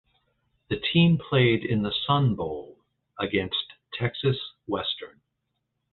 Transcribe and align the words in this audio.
The 0.71 0.77
team 0.79 1.19
played 1.19 1.63
in 1.63 1.83
the 1.83 1.93
Sun 2.07 2.33
Bowl 2.33 2.79
against 3.19 3.73
Texas 3.95 4.39
Western. 4.65 5.21